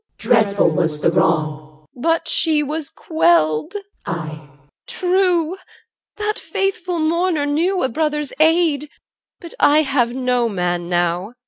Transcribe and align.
CH. 0.17 0.23
7. 0.29 0.33
Dreadful 0.43 0.69
was 0.71 0.99
the 1.01 1.11
wrong. 1.11 1.59
EL. 1.59 1.87
But 1.95 2.27
she 2.27 2.63
was 2.63 2.89
quelled. 2.89 3.73
CH. 3.73 3.77
8. 4.07 4.07
Ay. 4.07 4.29
EL. 4.41 4.59
True! 4.87 5.57
That 6.15 6.39
faithful 6.39 6.97
mourner 6.97 7.45
knew 7.45 7.83
A 7.83 7.87
brother's 7.87 8.33
aid. 8.39 8.89
But 9.39 9.53
I 9.59 9.83
Have 9.83 10.15
no 10.15 10.49
man 10.49 10.89
now. 10.89 11.33